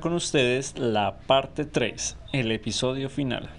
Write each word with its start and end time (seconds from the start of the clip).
con 0.00 0.14
ustedes 0.14 0.78
la 0.78 1.18
parte 1.26 1.64
3, 1.64 2.16
el 2.32 2.52
episodio 2.52 3.10
final. 3.10 3.50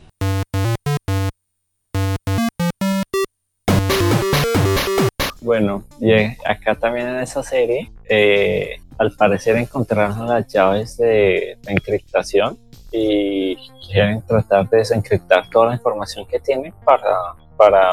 Bueno, 5.42 5.84
y 6.00 6.12
acá 6.46 6.76
también 6.76 7.08
en 7.08 7.20
esa 7.20 7.44
serie, 7.44 7.92
eh, 8.10 8.78
al 8.98 9.12
parecer 9.12 9.56
encontraron 9.58 10.28
las 10.28 10.48
llaves 10.48 10.98
de 10.98 11.58
la 11.64 11.72
encriptación 11.72 12.58
y 12.92 13.56
quieren 13.88 14.22
tratar 14.26 14.68
de 14.70 14.78
desencriptar 14.78 15.50
toda 15.50 15.68
la 15.68 15.74
información 15.76 16.26
que 16.26 16.40
tienen 16.40 16.74
para, 16.84 17.36
para 17.58 17.88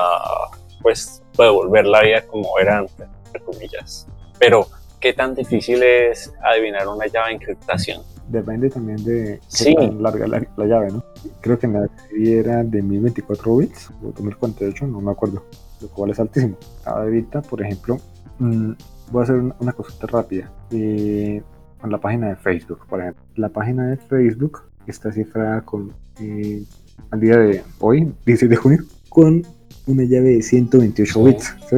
pues, 0.81 1.23
devolver 1.37 1.87
la 1.87 2.03
vida 2.03 2.23
como 2.23 2.59
era 2.59 2.79
antes, 2.79 3.07
entre 3.27 3.41
comillas. 3.43 4.07
Pero, 4.39 4.67
¿qué 5.01 5.13
tan 5.13 5.35
difícil 5.35 5.83
es 5.83 6.33
adivinar 6.43 6.89
una 6.89 7.07
llave 7.07 7.29
de 7.29 7.35
encriptación? 7.35 8.12
Depende 8.33 8.71
también 8.71 9.03
de 9.05 9.41
Sí. 9.47 9.75
qué 9.79 9.87
tan 9.89 10.03
larga 10.03 10.27
la, 10.27 10.47
la 10.57 10.67
llave, 10.67 10.91
¿no? 10.91 11.05
Creo 11.43 11.59
que 11.59 11.67
en 11.67 11.75
la 11.75 11.89
serie 12.09 12.39
era 12.39 12.65
de 12.65 12.81
1024 12.83 13.57
bits 13.59 13.91
o 14.03 14.07
2048, 14.07 14.87
no 14.87 15.01
me 15.03 15.11
acuerdo, 15.11 15.45
lo 15.83 15.89
cual 15.89 16.11
es 16.13 16.19
altísimo. 16.21 16.57
Ahorita, 16.87 17.43
por 17.43 17.61
ejemplo, 17.63 17.99
mm, 18.39 18.73
voy 19.11 19.21
a 19.21 19.25
hacer 19.25 19.37
una, 19.37 19.55
una 19.61 19.73
cosita 19.73 20.07
rápida. 20.07 20.51
Eh, 20.71 21.43
con 21.81 21.91
la 21.91 21.99
página 21.99 22.29
de 22.29 22.37
Facebook, 22.37 22.87
por 22.89 23.01
ejemplo. 23.01 23.23
La 23.35 23.49
página 23.49 23.87
de 23.89 23.97
Facebook 23.97 24.61
está 24.87 25.13
cifrada 25.13 25.61
con, 25.63 25.93
eh, 26.21 26.63
al 27.11 27.21
día 27.21 27.37
de 27.37 27.63
hoy, 27.81 28.15
16 28.25 28.49
de 28.49 28.57
junio, 28.57 28.79
con 29.09 29.43
una 29.87 30.05
llave 30.05 30.37
de 30.37 30.43
128 30.43 31.13
Sí. 31.13 31.25
bits, 31.25 31.57
¿sí? 31.69 31.77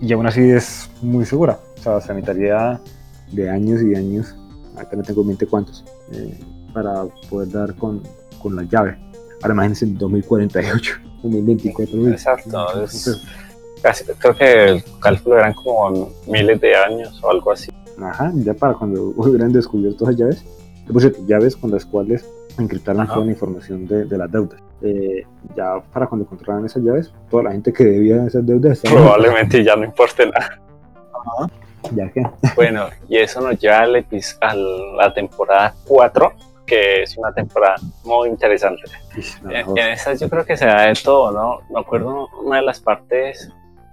Y 0.00 0.12
aún 0.14 0.26
así 0.26 0.40
es 0.40 0.90
muy 1.02 1.24
segura. 1.26 1.58
O 1.78 1.82
sea, 1.82 2.00
se 2.00 2.12
necesitaría 2.14 2.80
de 3.30 3.50
años 3.50 3.82
y 3.82 3.94
años, 3.94 4.34
ahorita 4.76 4.96
no 4.96 5.02
tengo 5.02 5.20
en 5.22 5.28
mente 5.28 5.46
cuántos, 5.46 5.84
eh, 6.12 6.38
para 6.72 7.04
poder 7.28 7.50
dar 7.50 7.74
con, 7.76 8.02
con 8.40 8.56
la 8.56 8.62
llave. 8.64 8.98
Ahora 9.42 9.54
imagínense 9.54 9.84
en 9.84 9.98
2048, 9.98 10.94
2024 11.22 11.96
bits. 11.98 12.12
Exacto, 12.12 12.82
es- 12.82 13.22
Casi, 13.82 14.04
creo 14.04 14.36
que 14.36 14.64
el 14.66 14.84
cálculo 15.00 15.38
eran 15.38 15.54
como 15.54 16.08
miles 16.28 16.60
de 16.60 16.76
años 16.76 17.20
o 17.20 17.30
algo 17.30 17.50
así. 17.50 17.68
Ajá, 18.00 18.30
ya 18.36 18.54
para 18.54 18.74
cuando 18.74 19.02
hubieran 19.16 19.52
descubierto 19.52 20.04
esas 20.04 20.16
llaves, 20.16 20.44
por 20.90 21.00
cierto, 21.00 21.18
llaves 21.26 21.56
con 21.56 21.72
las 21.72 21.84
cuales 21.84 22.24
encriptaron 22.58 23.00
Ajá. 23.02 23.14
toda 23.14 23.26
la 23.26 23.32
información 23.32 23.86
de, 23.88 24.04
de 24.04 24.18
las 24.18 24.30
deudas. 24.30 24.60
Eh, 24.82 25.24
ya 25.56 25.80
para 25.92 26.06
cuando 26.06 26.24
encontraran 26.24 26.64
esas 26.64 26.82
llaves, 26.84 27.12
toda 27.28 27.42
la 27.44 27.52
gente 27.52 27.72
que 27.72 27.84
debía 27.84 28.24
esas 28.26 28.46
deudas 28.46 28.80
Probablemente 28.80 29.64
ya 29.64 29.74
no 29.74 29.84
importe 29.84 30.26
nada. 30.26 30.60
Ya 31.94 32.10
que 32.10 32.22
Bueno, 32.56 32.88
y 33.08 33.18
eso 33.18 33.40
nos 33.40 33.58
lleva 33.58 33.80
al 33.80 34.04
a 34.40 34.54
la 34.54 35.14
temporada 35.14 35.74
4, 35.86 36.32
que 36.66 37.02
es 37.02 37.16
una 37.16 37.32
temporada 37.32 37.76
muy 38.04 38.28
interesante. 38.28 38.82
En, 39.42 39.48
mejor. 39.48 39.78
en 39.78 39.88
esa 39.88 40.14
yo 40.14 40.28
creo 40.28 40.44
que 40.44 40.56
se 40.56 40.66
da 40.66 40.86
de 40.86 40.94
todo, 40.94 41.30
¿no? 41.32 41.60
Me 41.70 41.80
acuerdo 41.80 42.28
una 42.42 42.56
de 42.56 42.62
las 42.62 42.80
partes 42.80 43.50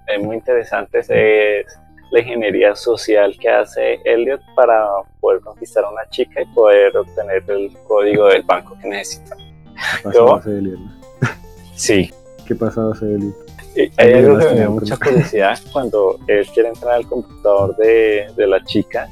eh, 0.07 0.17
muy 0.17 0.37
interesantes 0.37 1.07
es 1.09 1.65
la 2.11 2.19
ingeniería 2.19 2.75
social 2.75 3.35
que 3.39 3.49
hace 3.49 3.99
Elliot 4.03 4.41
para 4.55 4.87
poder 5.19 5.41
conquistar 5.41 5.83
a 5.83 5.89
una 5.89 6.09
chica 6.09 6.41
y 6.41 6.45
poder 6.47 6.97
obtener 6.97 7.43
el 7.47 7.71
código 7.87 8.27
del 8.27 8.41
banco 8.43 8.75
que 8.81 8.87
necesita. 8.87 9.35
¿Qué 9.35 10.03
pasaba 10.03 10.13
¿Yo? 10.13 10.35
hace 10.35 10.57
Elliot? 10.57 10.79
Sí. 11.75 12.11
¿Qué 12.47 12.55
pasaba 12.55 12.91
hace 12.93 13.05
Elliot? 13.05 13.48
Hay 13.97 14.13
algo 14.13 14.37
que 14.39 14.45
me 14.45 14.51
pero- 14.55 14.71
mucha 14.71 14.97
curiosidad 14.97 15.59
cuando 15.73 16.19
él 16.27 16.47
quiere 16.53 16.69
entrar 16.69 16.93
al 16.95 17.07
computador 17.07 17.75
de, 17.77 18.27
de 18.35 18.47
la 18.47 18.63
chica, 18.63 19.07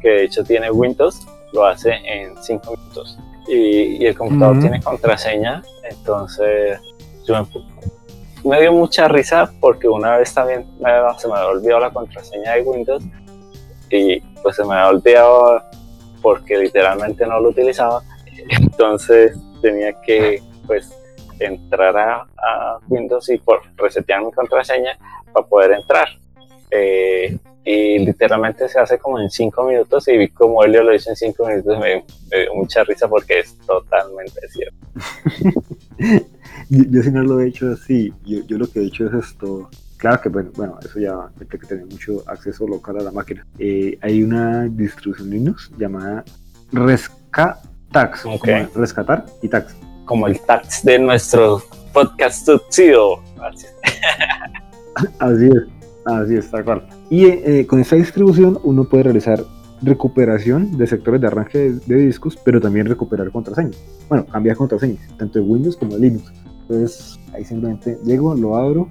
que 0.00 0.08
de 0.08 0.24
hecho 0.24 0.44
tiene 0.44 0.70
Windows, 0.70 1.26
lo 1.52 1.64
hace 1.66 1.90
en 2.04 2.34
5 2.40 2.70
minutos. 2.76 3.18
Y, 3.48 4.02
y 4.02 4.06
el 4.06 4.16
computador 4.16 4.60
tiene 4.60 4.80
contraseña, 4.82 5.62
entonces 5.90 6.78
yo 7.26 7.34
me, 8.44 8.48
me 8.50 8.60
dio 8.60 8.72
mucha 8.72 9.08
risa 9.08 9.52
porque 9.60 9.88
una 9.88 10.16
vez 10.18 10.32
también 10.32 10.66
me- 10.80 10.90
se 11.18 11.26
me 11.28 11.34
había 11.34 11.48
olvidado 11.48 11.80
la 11.80 11.90
contraseña 11.90 12.52
de 12.54 12.62
Windows 12.62 13.02
y 13.90 14.20
pues 14.42 14.56
se 14.56 14.64
me 14.64 14.74
había 14.74 14.88
olvidado 14.88 15.60
porque 16.22 16.56
literalmente 16.56 17.26
no 17.26 17.40
lo 17.40 17.48
utilizaba. 17.50 18.02
Entonces 18.50 19.36
tenía 19.60 19.92
que 20.02 20.40
pues 20.66 20.90
entrar 21.46 21.96
a, 21.96 22.26
a 22.36 22.78
Windows 22.88 23.28
y 23.30 23.38
por 23.38 23.62
resetear 23.76 24.24
mi 24.24 24.32
contraseña 24.32 24.98
para 25.32 25.46
poder 25.46 25.72
entrar. 25.72 26.08
Eh, 26.70 27.36
y 27.64 27.98
literalmente 28.00 28.68
se 28.68 28.80
hace 28.80 28.98
como 28.98 29.20
en 29.20 29.30
5 29.30 29.64
minutos 29.64 30.08
y 30.08 30.16
vi 30.16 30.28
como 30.28 30.64
Elio 30.64 30.82
lo 30.82 30.94
hizo 30.94 31.10
en 31.10 31.16
5 31.16 31.46
minutos 31.46 31.78
me, 31.78 32.04
me 32.30 32.40
dio 32.40 32.54
mucha 32.54 32.82
risa 32.82 33.08
porque 33.08 33.40
es 33.40 33.56
totalmente 33.58 34.40
cierto. 34.48 34.76
Yo, 36.68 36.84
yo 36.84 37.02
sí 37.02 37.10
no 37.10 37.22
lo 37.22 37.40
he 37.40 37.48
hecho 37.48 37.72
así. 37.72 38.12
Yo, 38.24 38.40
yo 38.46 38.56
lo 38.56 38.66
que 38.66 38.80
he 38.80 38.86
hecho 38.86 39.06
es 39.06 39.12
esto. 39.26 39.68
Claro 39.98 40.20
que 40.20 40.28
bueno, 40.28 40.50
bueno 40.56 40.78
eso 40.82 40.98
ya 40.98 41.30
hay 41.38 41.46
que 41.46 41.58
tener 41.58 41.84
mucho 41.86 42.24
acceso 42.26 42.66
local 42.66 42.98
a 42.98 43.02
la 43.02 43.12
máquina. 43.12 43.46
Eh, 43.58 43.98
hay 44.00 44.22
una 44.22 44.64
distribución 44.68 45.30
Linux 45.30 45.70
llamada 45.76 46.24
Rescatax. 46.72 48.26
Ok. 48.26 48.40
como 48.40 48.68
rescatar 48.74 49.26
y 49.42 49.48
tax. 49.48 49.76
Como 50.12 50.26
el 50.26 50.38
tax 50.40 50.84
de 50.84 50.98
nuestro 50.98 51.62
podcast 51.94 52.44
Tuxedo. 52.44 53.22
Así 53.40 53.66
es. 55.46 55.54
Así 56.04 56.34
es, 56.34 56.50
tal 56.50 56.66
cual. 56.66 56.86
Y 57.08 57.24
eh, 57.24 57.66
con 57.66 57.80
esta 57.80 57.96
distribución 57.96 58.60
uno 58.62 58.84
puede 58.84 59.04
realizar 59.04 59.42
recuperación 59.80 60.76
de 60.76 60.86
sectores 60.86 61.18
de 61.18 61.28
arranque 61.28 61.56
de, 61.56 61.70
de 61.86 61.96
discos, 61.96 62.38
pero 62.44 62.60
también 62.60 62.84
recuperar 62.84 63.32
contraseñas. 63.32 63.82
Bueno, 64.10 64.26
cambiar 64.26 64.58
contraseñas, 64.58 65.00
tanto 65.16 65.38
de 65.38 65.46
Windows 65.46 65.78
como 65.78 65.94
de 65.94 66.00
Linux. 66.00 66.30
Entonces 66.60 67.18
ahí 67.32 67.46
simplemente 67.46 67.98
llego, 68.04 68.34
lo 68.34 68.54
abro, 68.54 68.88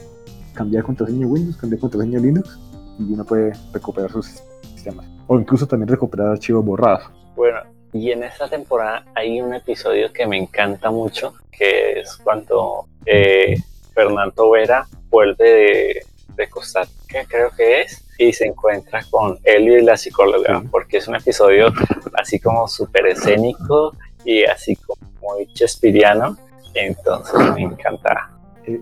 cambiar 0.55 0.83
contraseña 0.83 1.27
Windows, 1.27 1.55
cambiar 1.55 1.81
contraseña 1.81 2.17
Linux 2.17 2.57
y 2.97 3.13
uno 3.13 3.23
puede 3.25 3.53
recuperar 3.71 4.11
sus 4.11 4.41
sistemas. 4.73 5.05
O 5.27 5.39
incluso 5.39 5.67
también 5.67 5.87
recuperar 5.87 6.29
archivos 6.29 6.65
borrados. 6.65 7.03
Bueno, 7.35 7.59
y 7.93 8.11
en 8.11 8.23
esta 8.23 8.47
temporada 8.47 9.05
hay 9.15 9.41
un 9.41 9.53
episodio 9.53 10.11
que 10.13 10.25
me 10.25 10.37
encanta 10.37 10.91
mucho, 10.91 11.33
que 11.51 11.99
es 11.99 12.15
cuando 12.17 12.87
eh, 13.05 13.55
Fernando 13.93 14.51
Vera 14.51 14.87
vuelve 15.09 15.49
de, 15.49 16.05
de 16.35 16.49
Costa 16.49 16.83
Rica, 16.83 17.25
creo 17.27 17.49
que 17.51 17.81
es, 17.81 18.03
y 18.17 18.31
se 18.31 18.45
encuentra 18.45 19.03
con 19.09 19.39
Elio 19.43 19.77
y 19.77 19.83
la 19.83 19.97
psicóloga, 19.97 20.63
porque 20.71 20.97
es 20.97 21.07
un 21.07 21.15
episodio 21.15 21.67
así 22.13 22.39
como 22.39 22.67
súper 22.67 23.07
escénico 23.07 23.95
y 24.23 24.43
así 24.43 24.75
como 24.75 25.01
muy 25.21 25.47
chespiriano, 25.53 26.37
entonces 26.73 27.53
me 27.55 27.63
encanta. 27.63 28.31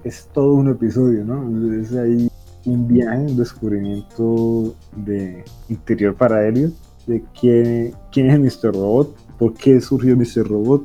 Es 0.04 0.30
todo 0.34 0.54
un 0.54 0.70
episodio, 0.70 1.24
¿no? 1.24 1.82
Es 1.82 1.94
ahí 1.94 2.30
un 2.66 2.88
viaje, 2.88 3.18
un 3.18 3.38
descubrimiento 3.38 4.76
de 4.92 5.44
interior 5.70 6.16
para 6.16 6.46
Elliot, 6.48 6.74
de 7.10 7.24
quién, 7.40 7.94
quién 8.12 8.30
es 8.30 8.40
Mr. 8.64 8.74
Robot, 8.74 9.16
por 9.38 9.54
qué 9.56 9.82
surgió 9.82 10.16
Mr. 10.16 10.48
Robot. 10.48 10.84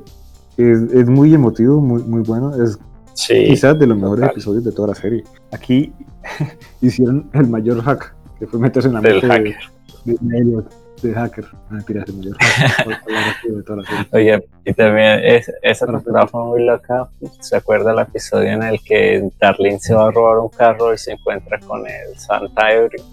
Es, 0.57 0.83
es 0.93 1.07
muy 1.09 1.35
emotivo, 1.35 1.81
muy, 1.81 2.03
muy 2.03 2.23
bueno. 2.23 2.55
Es 2.63 2.79
Sí, 3.17 3.45
quizás 3.47 3.79
de 3.79 3.87
los 3.87 3.97
mejores 3.97 4.23
total. 4.23 4.31
episodios 4.33 4.65
de 4.65 4.73
toda 4.73 4.89
la 4.89 4.95
serie. 4.97 5.23
Aquí 5.53 5.93
hicieron 6.81 7.31
el 7.33 7.47
mayor 7.47 7.81
hack, 7.83 8.13
que 8.41 8.47
fue 8.49 8.59
meterse 8.59 8.89
en 8.89 8.95
la 8.95 9.01
mente 9.01 9.27
hacker. 9.29 9.55
de, 10.05 10.17
de 10.21 10.39
Elliot, 10.39 10.69
de 11.01 11.15
hacker. 11.15 11.45
No, 11.71 11.77
mentira, 11.77 12.05
el 12.09 12.15
mayor 12.15 12.37
hack 12.41 12.85
por 12.85 12.93
hablar 12.95 13.25
así 13.39 13.49
de 13.51 13.63
toda 13.63 13.83
la 13.83 13.89
serie. 13.89 14.07
Oye, 14.11 14.49
y 14.65 14.75
también 14.75 15.21
es, 15.23 15.53
esa 15.63 15.87
temporada 15.87 16.27
fue 16.27 16.45
muy 16.45 16.65
loca. 16.65 17.09
¿Se 17.41 17.55
acuerda 17.57 17.93
el 17.93 18.01
episodio 18.01 18.51
en 18.51 18.63
el 18.65 18.81
que 18.83 19.29
Darlene 19.41 19.79
se 19.79 19.95
va 19.95 20.09
a 20.09 20.11
robar 20.11 20.39
un 20.39 20.49
carro 20.49 20.93
y 20.93 20.99
se 20.99 21.13
encuentra 21.13 21.61
con 21.61 21.87
el 21.87 22.19
Santa 22.19 22.73
ebrio? 22.75 23.05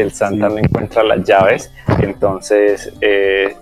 El 0.00 0.12
Santa 0.12 0.48
Sí. 0.48 0.54
no 0.54 0.58
encuentra 0.60 1.02
las 1.04 1.24
llaves. 1.24 1.72
Entonces, 2.00 2.92
eh, 3.00 3.54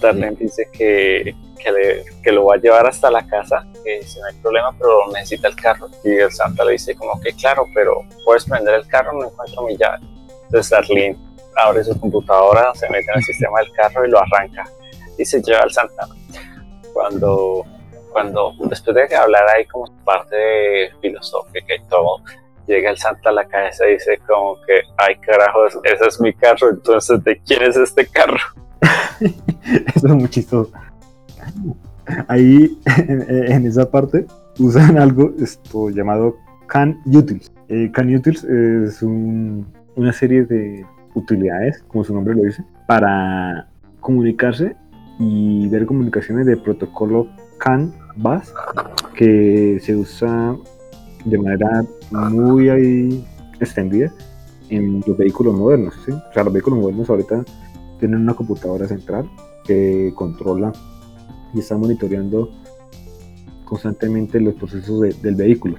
Darlene 0.00 0.36
dice 0.36 0.68
que, 0.72 1.34
que, 1.62 1.72
le- 1.72 2.04
que 2.22 2.32
lo 2.32 2.44
va 2.46 2.54
a 2.54 2.58
llevar 2.58 2.86
hasta 2.86 3.10
la 3.10 3.26
casa, 3.26 3.66
que 3.84 4.02
si 4.02 4.18
no 4.20 4.26
hay 4.26 4.34
problema, 4.40 4.74
pero 4.78 5.06
necesita 5.12 5.48
el 5.48 5.56
carro. 5.56 5.88
Y 6.04 6.10
el 6.16 6.30
Santa 6.32 6.64
le 6.64 6.72
dice 6.72 6.94
como 6.94 7.18
que 7.20 7.32
claro, 7.32 7.66
pero 7.74 8.00
puedes 8.24 8.44
prender 8.44 8.74
el 8.74 8.86
carro, 8.86 9.12
no 9.14 9.26
encuentro 9.28 9.62
mi 9.62 9.76
llave. 9.76 9.98
Entonces 10.44 10.70
Darlene 10.70 11.16
abre 11.56 11.82
su 11.84 11.98
computadora, 11.98 12.72
se 12.74 12.88
mete 12.90 13.10
en 13.10 13.18
el 13.18 13.24
sistema 13.30 13.60
del 13.60 13.72
carro 13.72 14.06
y 14.06 14.10
lo 14.10 14.18
arranca 14.18 14.64
y 15.18 15.24
se 15.24 15.40
lleva 15.42 15.60
al 15.62 15.72
Santa. 15.72 16.06
Cuando, 16.92 17.64
cuando 18.12 18.52
después 18.68 18.94
de 18.96 19.16
hablar 19.16 19.44
ahí 19.54 19.64
como 19.66 19.86
parte 20.04 20.90
filosófica 21.00 21.74
y 21.74 21.82
todo, 21.88 22.20
llega 22.66 22.90
el 22.90 22.98
Santa 22.98 23.30
a 23.30 23.32
la 23.32 23.46
cabeza 23.46 23.86
y 23.88 23.94
dice 23.94 24.18
como 24.26 24.56
que, 24.66 24.80
ay 24.98 25.16
carajo, 25.16 25.66
ese 25.84 26.06
es 26.06 26.20
mi 26.20 26.32
carro, 26.34 26.70
entonces 26.70 27.22
¿de 27.24 27.40
quién 27.46 27.62
es 27.62 27.76
este 27.76 28.06
carro? 28.06 28.38
Eso 29.94 30.06
es 30.06 30.12
muy. 30.14 30.28
Ahí, 32.28 32.78
en, 33.08 33.24
en 33.52 33.66
esa 33.66 33.90
parte, 33.90 34.26
usan 34.58 34.96
algo 34.98 35.32
esto, 35.40 35.90
llamado 35.90 36.36
Can 36.68 37.00
Utils. 37.06 37.52
Eh, 37.68 37.90
Can 37.92 38.14
Utils 38.14 38.44
es 38.44 39.02
un- 39.02 39.66
una 39.96 40.12
serie 40.12 40.44
de 40.44 40.84
utilidades, 41.14 41.82
como 41.88 42.04
su 42.04 42.14
nombre 42.14 42.34
lo 42.34 42.42
dice, 42.42 42.62
para 42.86 43.68
comunicarse 44.00 44.76
y 45.18 45.66
ver 45.68 45.86
comunicaciones 45.86 46.46
de 46.46 46.56
protocolo 46.58 47.26
CAN 47.58 47.92
BAS 48.16 48.52
que 49.14 49.78
se 49.82 49.96
usa 49.96 50.54
de 51.26 51.38
manera 51.38 51.84
muy 52.10 53.22
extendida 53.60 54.12
en 54.70 55.02
los 55.06 55.16
vehículos 55.16 55.54
modernos. 55.54 55.94
O 56.08 56.32
sea, 56.32 56.42
los 56.44 56.52
vehículos 56.52 56.80
modernos 56.80 57.10
ahorita 57.10 57.44
tienen 57.98 58.20
una 58.20 58.34
computadora 58.34 58.86
central 58.88 59.28
que 59.64 60.12
controla 60.14 60.72
y 61.54 61.58
está 61.60 61.76
monitoreando 61.76 62.50
constantemente 63.64 64.40
los 64.40 64.54
procesos 64.54 65.00
de- 65.00 65.12
del 65.22 65.34
vehículo. 65.34 65.76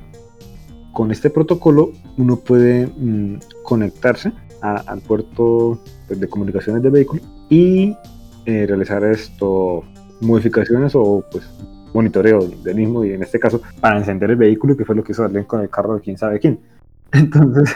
Con 0.93 1.11
este 1.11 1.29
protocolo 1.29 1.91
uno 2.17 2.37
puede 2.37 2.87
mm, 2.87 3.39
conectarse 3.63 4.31
a- 4.61 4.77
al 4.87 5.01
puerto 5.01 5.79
pues, 6.07 6.19
de 6.19 6.27
comunicaciones 6.27 6.81
del 6.81 6.91
vehículo 6.91 7.21
y 7.49 7.95
eh, 8.45 8.65
realizar 8.67 9.03
esto 9.03 9.83
modificaciones 10.21 10.93
o 10.95 11.23
pues 11.31 11.43
monitoreo 11.93 12.39
del 12.47 12.75
mismo 12.75 13.03
y 13.05 13.13
en 13.13 13.23
este 13.23 13.39
caso 13.39 13.61
para 13.79 13.97
encender 13.97 14.31
el 14.31 14.35
vehículo 14.37 14.75
que 14.77 14.85
fue 14.85 14.95
lo 14.95 15.03
que 15.03 15.11
hizo 15.13 15.23
Arlen 15.23 15.45
con 15.45 15.61
el 15.61 15.69
carro 15.69 15.95
de 15.95 16.01
quién 16.01 16.17
sabe 16.17 16.39
quién. 16.39 16.59
Entonces 17.11 17.75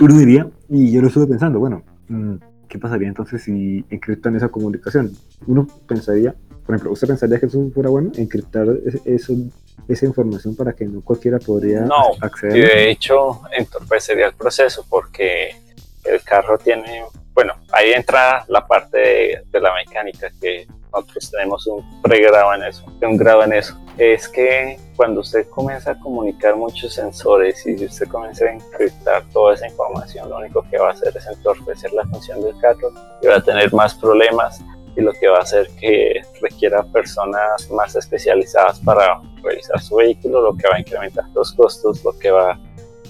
uno 0.00 0.18
diría, 0.18 0.46
y 0.68 0.90
yo 0.92 1.00
lo 1.02 1.08
estuve 1.08 1.26
pensando, 1.26 1.58
bueno, 1.58 1.82
mm, 2.08 2.34
¿qué 2.68 2.78
pasaría 2.78 3.08
entonces 3.08 3.42
si 3.42 3.84
encriptan 3.90 4.34
esa 4.36 4.48
comunicación? 4.48 5.12
Uno 5.46 5.66
pensaría, 5.86 6.34
por 6.64 6.74
ejemplo, 6.74 6.92
¿usted 6.92 7.08
pensaría 7.08 7.38
que 7.38 7.46
eso 7.46 7.70
fuera 7.74 7.90
bueno? 7.90 8.10
Encriptar 8.16 8.66
es- 8.86 9.00
eso, 9.04 9.34
esa 9.88 10.06
información 10.06 10.56
para 10.56 10.72
que 10.72 10.86
no 10.86 11.02
cualquiera 11.02 11.38
podría 11.38 11.80
No, 11.82 11.96
acceder. 12.20 12.54
de 12.54 12.90
hecho 12.90 13.40
entorpecería 13.56 14.26
el 14.28 14.34
proceso 14.34 14.86
porque 14.88 15.50
el 16.04 16.22
carro 16.22 16.56
tiene, 16.58 17.02
bueno, 17.34 17.52
ahí 17.72 17.92
entra 17.92 18.44
la 18.48 18.66
parte 18.66 18.96
de, 18.98 19.42
de 19.52 19.60
la 19.60 19.74
mecánica 19.74 20.28
que 20.40 20.66
nosotros 20.92 21.30
tenemos 21.30 21.66
un 21.66 22.02
pregrado 22.02 22.54
en 22.54 22.64
eso, 22.64 22.84
un 23.00 23.16
grado 23.16 23.44
en 23.44 23.54
eso. 23.54 23.76
Es 23.98 24.28
que 24.28 24.78
cuando 24.96 25.20
usted 25.20 25.48
comienza 25.48 25.92
a 25.92 25.98
comunicar 25.98 26.56
muchos 26.56 26.94
sensores 26.94 27.66
y 27.66 27.78
si 27.78 27.84
usted 27.86 28.08
comienza 28.08 28.44
a 28.44 28.52
encriptar 28.52 29.24
toda 29.32 29.54
esa 29.54 29.68
información, 29.68 30.28
lo 30.28 30.38
único 30.38 30.64
que 30.70 30.78
va 30.78 30.88
a 30.88 30.92
hacer 30.92 31.16
es 31.16 31.26
entorpecer 31.26 31.92
la 31.92 32.04
función 32.06 32.40
del 32.42 32.58
carro 32.60 32.92
y 33.22 33.26
va 33.26 33.36
a 33.36 33.42
tener 33.42 33.72
más 33.72 33.94
problemas 33.94 34.62
y 34.96 35.00
lo 35.00 35.12
que 35.12 35.28
va 35.28 35.38
a 35.38 35.42
hacer 35.42 35.68
que 35.80 36.20
requiera 36.40 36.82
personas 36.84 37.70
más 37.70 37.96
especializadas 37.96 38.78
para 38.80 39.20
revisar 39.42 39.80
su 39.80 39.96
vehículo, 39.96 40.42
lo 40.42 40.56
que 40.56 40.68
va 40.68 40.76
a 40.76 40.80
incrementar 40.80 41.24
los 41.34 41.52
costos, 41.52 42.04
lo 42.04 42.12
que 42.18 42.30
va 42.30 42.58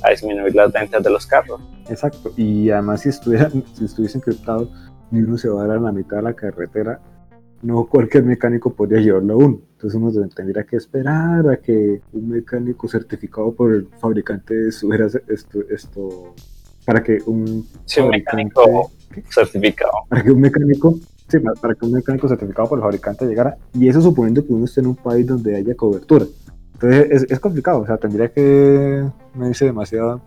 a 0.02 0.11
disminuir 0.11 0.55
las 0.55 0.73
ventas 0.73 1.02
de 1.02 1.11
los 1.11 1.26
carros. 1.26 1.61
Exacto, 1.88 2.31
y 2.37 2.70
además 2.70 3.02
si, 3.02 3.08
estuviera, 3.08 3.50
si 3.50 3.85
estuviese 3.85 4.19
encriptado 4.19 4.69
y 5.11 5.19
uno 5.19 5.37
se 5.37 5.49
va 5.49 5.64
a 5.64 5.67
dar 5.67 5.78
a 5.78 5.81
la 5.81 5.93
mitad 5.93 6.19
de 6.19 6.23
la 6.23 6.35
carretera, 6.35 7.00
no 7.62 7.87
cualquier 7.87 8.25
mecánico 8.25 8.73
podría 8.73 9.00
llevarlo 9.00 9.35
aún. 9.35 9.62
Entonces 9.73 10.00
uno 10.00 10.29
tendría 10.35 10.64
que 10.64 10.76
esperar 10.76 11.49
a 11.49 11.56
que 11.56 12.00
un 12.12 12.29
mecánico 12.29 12.88
certificado 12.88 13.53
por 13.53 13.73
el 13.75 13.87
fabricante 14.00 14.70
subiera 14.73 15.06
esto, 15.06 15.61
esto 15.70 16.35
para 16.85 17.03
que 17.03 17.19
un 17.26 17.67
Si 17.85 18.00
un 18.00 18.09
mecánico 18.11 18.91
certificado. 19.31 19.93
para 20.09 20.23
que 20.23 20.31
un 20.31 20.41
mecánico 20.41 20.99
sí, 21.29 21.38
pa- 21.38 21.53
para 21.61 21.75
que 21.75 21.85
un 21.87 21.93
mecánico 21.93 22.29
certificado 22.29 22.69
por 22.69 22.79
el 22.79 22.82
fabricante 22.82 23.26
llegara 23.26 23.56
y 23.75 23.88
eso 23.88 24.00
suponiendo 24.00 24.44
que 24.44 24.53
uno 24.53 24.64
esté 24.64 24.81
en 24.81 24.88
un 24.88 24.97
país 24.97 25.26
donde 25.26 25.55
haya 25.56 25.75
cobertura 25.76 26.25
entonces 26.75 27.06
es, 27.11 27.31
es 27.31 27.38
complicado 27.41 27.81
o 27.81 27.87
sea 27.87 27.97
tendría 27.99 28.29
que 28.32 29.05
medirse 29.35 29.67
demasiado 29.67 30.20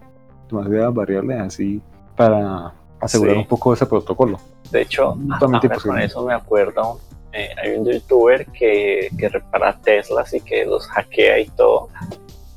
demasiadas 0.49 0.93
variables 0.93 1.39
así 1.41 1.81
para 2.15 2.73
asegurar 3.01 3.33
Sí. 3.35 3.41
un 3.41 3.47
poco 3.47 3.73
ese 3.73 3.85
protocolo 3.85 4.37
De 4.71 4.81
hecho, 4.83 5.17
ahora 5.41 5.77
con 5.83 5.99
eso 5.99 6.25
me 6.25 6.33
acuerdo, 6.33 6.99
eh, 7.35 7.49
hay 7.61 7.71
un 7.71 7.85
youtuber 7.85 8.45
que, 8.47 9.09
que 9.17 9.29
repara 9.29 9.77
Teslas 9.83 10.33
y 10.33 10.41
que 10.41 10.65
los 10.65 10.87
hackea 10.87 11.39
y 11.39 11.47
todo, 11.49 11.89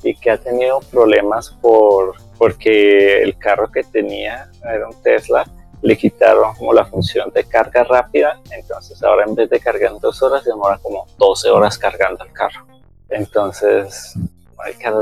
y 0.03 0.15
que 0.15 0.31
ha 0.31 0.37
tenido 0.37 0.79
problemas 0.91 1.49
por 1.61 2.15
porque 2.37 3.21
el 3.21 3.37
carro 3.37 3.69
que 3.69 3.83
tenía 3.83 4.49
era 4.63 4.87
un 4.87 5.03
Tesla, 5.03 5.45
le 5.81 5.97
quitaron 5.97 6.55
como 6.55 6.73
la 6.73 6.85
función 6.85 7.29
de 7.31 7.43
carga 7.43 7.83
rápida, 7.83 8.39
entonces 8.51 9.03
ahora 9.03 9.25
en 9.25 9.35
vez 9.35 9.49
de 9.49 9.59
cargar 9.59 9.91
en 9.91 9.99
dos 9.99 10.21
horas, 10.23 10.45
demora 10.45 10.77
como 10.81 11.05
12 11.17 11.49
horas 11.49 11.77
cargando 11.77 12.23
el 12.23 12.31
carro. 12.31 12.65
Entonces, 13.09 14.13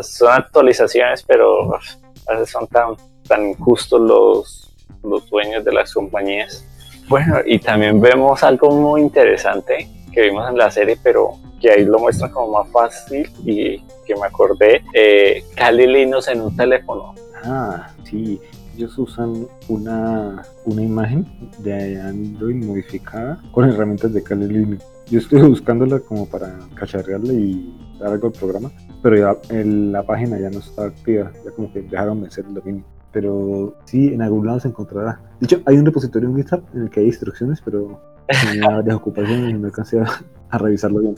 son 0.01 0.31
actualizaciones, 0.31 1.23
pero 1.23 1.75
a 1.75 2.33
veces 2.33 2.49
son 2.49 2.67
tan, 2.67 2.95
tan 3.27 3.49
injustos 3.49 4.01
los, 4.01 4.73
los 5.03 5.29
dueños 5.29 5.63
de 5.63 5.73
las 5.73 5.93
compañías. 5.93 6.65
Bueno, 7.07 7.37
y 7.45 7.59
también 7.59 8.01
vemos 8.01 8.43
algo 8.43 8.71
muy 8.71 9.01
interesante 9.01 9.89
que 10.11 10.21
vimos 10.23 10.49
en 10.49 10.57
la 10.57 10.69
serie, 10.69 10.97
pero 11.01 11.31
que 11.61 11.71
ahí 11.71 11.85
lo 11.85 11.99
muestran 11.99 12.31
como 12.31 12.59
más 12.59 12.71
fácil 12.71 13.29
y 13.45 13.79
que 14.05 14.15
me 14.15 14.27
acordé, 14.27 14.81
eh, 14.93 15.43
Kali 15.55 15.87
Linux 15.87 16.27
en 16.27 16.41
un 16.41 16.55
teléfono. 16.55 17.13
ah 17.43 17.87
sí 18.03 18.39
ellos 18.77 18.97
usan 18.99 19.47
una, 19.69 20.43
una 20.65 20.81
imagen 20.83 21.25
de 21.57 21.99
Android 21.99 22.63
modificada 22.63 23.41
con 23.51 23.67
herramientas 23.67 24.13
de 24.13 24.21
Kali 24.21 24.47
Linux. 24.47 24.85
Yo 25.07 25.17
estuve 25.17 25.47
buscándola 25.47 25.99
como 25.99 26.27
para 26.29 26.59
cacharrearla 26.75 27.33
y 27.33 27.75
dar 27.99 28.11
algo 28.11 28.27
al 28.27 28.33
programa, 28.33 28.71
pero 29.01 29.17
ya 29.17 29.35
en 29.49 29.91
la 29.91 30.03
página 30.03 30.39
ya 30.39 30.51
no 30.51 30.59
está 30.59 30.85
activa, 30.85 31.31
ya 31.43 31.51
como 31.51 31.73
que 31.73 31.81
dejaron 31.81 32.21
vencer 32.21 32.45
el 32.45 32.53
dominio. 32.53 32.83
Pero 33.11 33.73
sí, 33.85 34.13
en 34.13 34.21
algún 34.21 34.45
lado 34.45 34.59
se 34.59 34.67
encontrará. 34.67 35.19
De 35.39 35.45
hecho, 35.45 35.61
hay 35.65 35.77
un 35.77 35.85
repositorio 35.85 36.29
en 36.29 36.35
GitHub 36.37 36.63
en 36.73 36.81
el 36.83 36.89
que 36.89 36.99
hay 37.01 37.05
instrucciones, 37.07 37.61
pero 37.63 38.01
tenía 38.27 38.69
varias 38.77 38.95
ocupaciones 38.95 39.49
y 39.51 39.53
no 39.53 39.67
alcancé 39.67 39.99
a, 39.99 40.05
a 40.49 40.57
revisarlo 40.57 40.99
bien. 40.99 41.15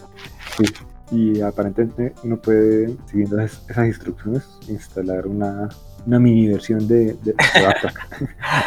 Sí. 0.57 0.65
Y 1.11 1.41
aparentemente 1.41 2.13
uno 2.23 2.37
puede, 2.37 2.95
siguiendo 3.07 3.39
esas, 3.41 3.87
instrucciones, 3.87 4.47
instalar 4.67 5.25
una, 5.25 5.69
una 6.05 6.19
mini 6.19 6.49
versión 6.49 6.87
de, 6.87 7.13
de, 7.23 7.31
de 7.31 7.33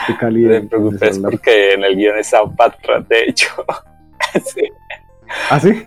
de 0.09 0.17
Kali 0.19 0.45
No 0.45 0.47
en- 0.47 0.53
te 0.53 0.57
en 0.63 0.69
preocupes 0.69 1.01
celular. 1.15 1.31
porque 1.31 1.75
en 1.75 1.85
el 1.85 1.97
guion 1.97 2.19
está 2.19 2.43
un 2.43 2.57
patrón, 2.57 3.07
de 3.09 3.25
hecho. 3.29 3.47
Sí. 4.47 4.63
¿Ah, 5.51 5.61
sí? 5.61 5.85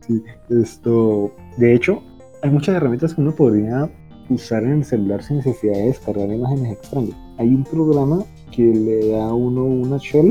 sí, 0.00 0.22
esto. 0.50 1.32
De 1.56 1.74
hecho, 1.74 2.02
hay 2.42 2.50
muchas 2.50 2.74
herramientas 2.74 3.14
que 3.14 3.20
uno 3.20 3.32
podría 3.32 3.88
usar 4.28 4.64
en 4.64 4.72
el 4.78 4.84
celular 4.84 5.22
sin 5.22 5.36
necesidad 5.36 5.74
de 5.74 5.86
descargar 5.86 6.28
imágenes 6.28 6.72
extrañas. 6.72 7.16
Hay 7.38 7.48
un 7.48 7.64
programa 7.64 8.24
que 8.50 8.62
le 8.62 9.10
da 9.10 9.26
a 9.28 9.34
uno 9.34 9.64
una 9.64 9.98
shell, 9.98 10.28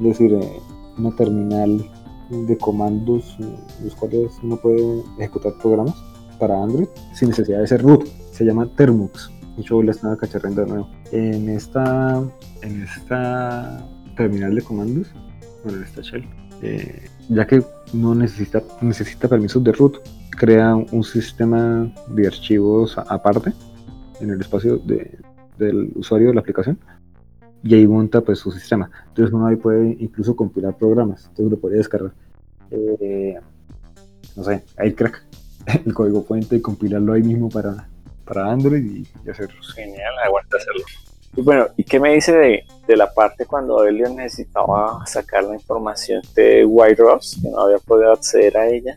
es 0.00 0.04
decir, 0.04 0.32
eh, 0.32 0.60
una 0.98 1.14
terminal 1.14 1.84
de 2.30 2.58
comandos, 2.58 3.36
los 3.82 3.94
cuales 3.94 4.32
uno 4.42 4.56
puede 4.56 5.02
ejecutar 5.18 5.52
programas 5.62 5.94
para 6.38 6.62
Android 6.62 6.86
sin 7.14 7.28
necesidad 7.28 7.60
de 7.60 7.66
ser 7.66 7.82
root. 7.82 8.06
Se 8.32 8.44
llama 8.44 8.68
Termux. 8.76 9.30
De 9.56 9.62
hecho, 9.62 9.82
la 9.82 9.90
estaba 9.92 10.16
cacharreando 10.16 10.62
de 10.62 10.68
nuevo. 10.68 10.88
En 11.10 11.48
esta, 11.48 12.22
en 12.62 12.82
esta 12.82 13.88
terminal 14.16 14.54
de 14.54 14.62
comandos, 14.62 15.08
bueno, 15.64 15.78
en 15.78 15.84
esta 15.84 16.02
shell, 16.02 16.24
eh, 16.62 17.06
ya 17.28 17.46
que 17.46 17.62
no 17.92 18.14
necesita, 18.14 18.62
necesita 18.80 19.28
permisos 19.28 19.62
de 19.64 19.72
root, 19.72 19.96
crea 20.30 20.74
un 20.76 21.02
sistema 21.04 21.92
de 22.08 22.26
archivos 22.26 22.96
aparte 22.98 23.52
en 24.20 24.30
el 24.30 24.40
espacio 24.40 24.76
de- 24.78 25.18
del 25.58 25.92
usuario 25.94 26.28
de 26.28 26.34
la 26.34 26.40
aplicación 26.40 26.78
y 27.62 27.74
ahí 27.74 27.86
monta 27.86 28.20
pues 28.20 28.38
su 28.38 28.50
sistema. 28.50 28.90
Entonces 29.08 29.32
uno 29.32 29.46
ahí 29.46 29.56
puede 29.56 29.96
incluso 29.98 30.36
compilar 30.36 30.76
programas, 30.76 31.26
entonces 31.26 31.50
lo 31.50 31.58
puede 31.58 31.78
descargar. 31.78 32.12
Eh, 32.70 33.38
no 34.36 34.44
sé, 34.44 34.64
ahí 34.76 34.92
crack 34.92 35.24
el 35.86 35.94
código 35.94 36.22
fuente 36.22 36.56
y 36.56 36.60
compilarlo 36.60 37.12
ahí 37.12 37.22
mismo 37.22 37.48
para, 37.48 37.88
para 38.24 38.50
Android 38.50 38.84
y, 38.84 39.06
y 39.24 39.30
hacer 39.30 39.50
Genial, 39.74 40.14
aguanta 40.24 40.56
hacerlo. 40.56 40.84
Y 41.36 41.42
bueno, 41.42 41.66
¿y 41.76 41.84
qué 41.84 42.00
me 42.00 42.14
dice 42.14 42.32
de, 42.32 42.64
de 42.86 42.96
la 42.96 43.12
parte 43.12 43.46
cuando 43.46 43.84
Elliot 43.84 44.14
necesitaba 44.14 45.04
sacar 45.06 45.44
la 45.44 45.54
información 45.54 46.22
de 46.34 46.64
White 46.64 47.02
Rose, 47.02 47.40
que 47.40 47.50
no 47.50 47.60
había 47.60 47.78
podido 47.78 48.12
acceder 48.12 48.56
a 48.56 48.68
ella, 48.68 48.96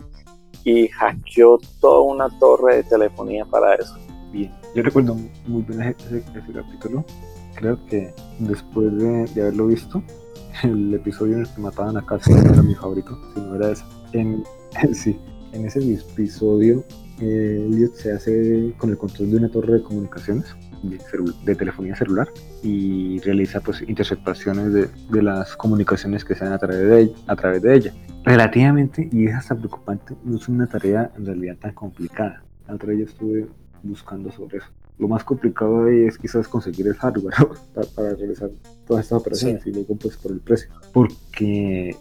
y 0.64 0.88
hackeó 0.88 1.60
toda 1.80 2.02
una 2.02 2.40
torre 2.40 2.78
de 2.78 2.84
telefonía 2.84 3.46
para 3.46 3.76
eso? 3.76 3.96
bien. 4.32 4.61
Yo 4.74 4.84
recuerdo 4.84 5.18
muy 5.48 5.64
bien 5.64 5.82
ese, 5.82 6.24
capítulo. 6.54 7.04
Creo 7.56 7.86
que 7.88 8.14
después 8.40 8.96
de, 8.98 9.42
haberlo 9.42 9.68
visto, 9.68 10.02
el 10.64 10.94
episodio 10.94 11.36
en 11.36 11.42
el 11.42 11.50
que 11.54 11.62
mataban 11.62 11.98
a 11.98 12.06
Cassie 12.06 12.34
no 12.36 12.54
era 12.54 12.62
mi 12.62 12.76
favorito, 12.76 13.20
sino 13.34 13.56
era 13.56 13.72
ese. 13.72 13.84
En, 14.14 14.44
sí, 14.94 15.20
en 15.52 15.66
ese 15.66 15.80
episodio, 15.94 16.86
eh, 17.20 17.90
se 17.96 18.14
hace 18.14 18.74
con 18.78 18.92
el 18.92 18.98
control 18.98 19.32
de 19.32 19.38
una 19.38 19.50
torre 19.50 19.74
de 19.74 19.84
comunicaciones 19.84 20.56
de, 20.84 21.56
telefonía 21.56 21.96
celular 21.96 22.28
y 22.64 23.20
realiza 23.20 23.60
pues 23.60 23.82
interceptaciones 23.82 24.74
de, 24.74 25.22
las 25.22 25.56
comunicaciones 25.56 26.26
que 26.26 26.34
se 26.34 26.46
dan 26.46 26.54
a 26.54 26.58
través 26.58 27.62
de, 27.62 27.74
ella-. 27.76 27.94
Relativamente, 28.24 29.10
y 29.12 29.28
es 29.28 29.36
hasta 29.36 29.56
preocupante, 29.56 30.16
no 30.24 30.38
es 30.38 30.48
una 30.48 30.68
tarea 30.68 31.12
en 31.18 31.26
realidad 31.26 31.58
tan 31.58 31.74
complicada. 31.74 32.42
La 32.68 32.76
otra 32.76 32.90
vez 32.90 33.10
estuve 33.10 33.48
buscando 33.84 34.32
sobre 34.32 34.58
eso. 34.58 34.68
Lo 34.98 35.08
más 35.08 35.24
complicado 35.24 35.86
ahí 35.86 36.04
es 36.04 36.18
quizás 36.18 36.48
conseguir 36.48 36.88
el 36.88 36.94
hardware 36.96 37.34
para, 37.74 37.88
para 37.88 38.16
realizar 38.16 38.52
todas 38.86 39.06
estas 39.06 39.20
operaciones 39.22 39.66
y 39.66 39.72
luego 39.72 39.96
pues 39.96 40.16
por 40.18 40.32
el 40.32 40.40
precio. 40.40 40.70
Porque 40.94 41.96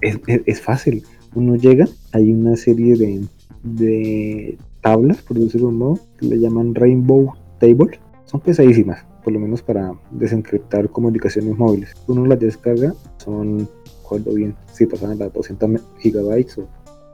es, 0.00 0.18
es- 0.26 0.42
es 0.46 0.60
fácil. 0.60 1.04
Uno 1.34 1.54
llega, 1.56 1.86
hay 2.12 2.32
una 2.32 2.56
serie 2.56 2.96
de, 2.96 3.24
de 3.62 4.58
tablas, 4.80 5.22
por 5.22 5.38
decirlo 5.38 5.68
de 5.68 5.72
un 5.74 5.78
modo, 5.78 5.98
que 6.18 6.26
le 6.26 6.38
llaman 6.40 6.74
Rainbow 6.74 7.32
Table. 7.60 8.00
Son 8.24 8.40
pesadísimas, 8.40 9.04
por 9.22 9.32
lo 9.32 9.38
menos 9.40 9.62
para 9.62 9.92
desencriptar 10.10 10.88
comunicaciones 10.90 11.56
móviles. 11.56 11.92
Uno 12.08 12.26
las 12.26 12.40
descarga, 12.40 12.94
son, 13.18 13.68
recuerdo 14.02 14.34
bien, 14.34 14.56
si 14.72 14.86
pasaban 14.86 15.18
las 15.18 15.32
200 15.32 15.68
me- 15.68 15.80
gigabytes 15.98 16.58
o, 16.58 16.68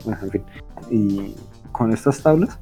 en 0.09 0.31
fin. 0.31 0.41
Y 0.89 1.35
con 1.71 1.91
estas 1.91 2.21
tablas, 2.23 2.59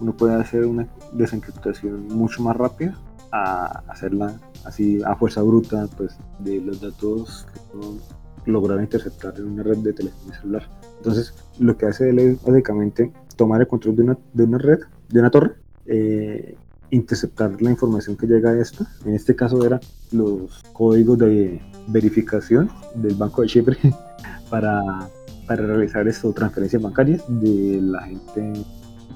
uno 0.00 0.16
puede 0.16 0.34
hacer 0.34 0.66
una 0.66 0.86
desencriptación 1.12 2.08
mucho 2.08 2.42
más 2.42 2.56
rápida 2.56 2.96
a 3.32 3.82
hacerla 3.88 4.38
así 4.64 5.02
a 5.04 5.14
fuerza 5.16 5.42
bruta, 5.42 5.86
pues 5.96 6.16
de 6.38 6.60
los 6.60 6.80
datos 6.80 7.46
que 7.52 7.76
uno 7.76 7.98
lograr 8.46 8.80
interceptar 8.80 9.34
en 9.36 9.46
una 9.46 9.62
red 9.62 9.78
de 9.78 9.92
telefonía 9.92 10.40
celular. 10.40 10.68
Entonces, 10.98 11.34
lo 11.58 11.76
que 11.76 11.86
hace 11.86 12.10
él 12.10 12.18
es 12.18 12.42
básicamente 12.42 13.12
tomar 13.36 13.60
el 13.60 13.68
control 13.68 13.96
de 13.96 14.02
una, 14.02 14.18
de 14.32 14.44
una 14.44 14.58
red, 14.58 14.80
de 15.08 15.20
una 15.20 15.30
torre, 15.30 15.52
eh, 15.86 16.56
interceptar 16.90 17.60
la 17.60 17.70
información 17.70 18.16
que 18.16 18.26
llega 18.26 18.50
a 18.50 18.60
esta. 18.60 18.86
En 19.04 19.14
este 19.14 19.36
caso 19.36 19.64
era 19.64 19.80
los 20.12 20.62
códigos 20.72 21.18
de 21.18 21.60
verificación 21.88 22.70
del 22.94 23.14
Banco 23.14 23.42
de 23.42 23.48
Chipre 23.48 23.76
para, 24.50 25.08
para 25.46 25.66
realizar 25.66 26.08
esto, 26.08 26.32
transferencias 26.32 26.82
bancarias 26.82 27.22
de 27.28 27.80
la 27.82 28.02
gente 28.02 28.52